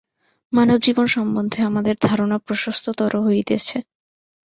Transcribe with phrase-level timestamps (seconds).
[0.53, 3.77] মানবজীবন সম্বন্ধে আমাদের ধারণা প্রশস্ততর হইতেছে।